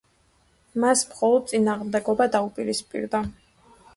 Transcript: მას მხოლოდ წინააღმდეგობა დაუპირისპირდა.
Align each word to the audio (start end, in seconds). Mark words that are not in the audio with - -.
მას 0.83 1.03
მხოლოდ 1.09 1.51
წინააღმდეგობა 1.51 2.27
დაუპირისპირდა. 2.37 3.23